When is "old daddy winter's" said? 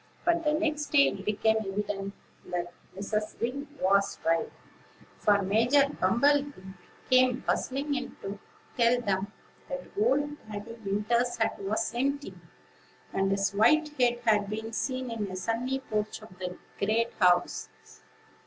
9.95-11.37